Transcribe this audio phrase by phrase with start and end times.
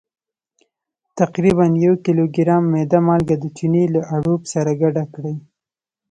[1.19, 5.35] تقریبا یو کیلوګرام میده مالګه د چونې له اړوب سره ګډه کړئ.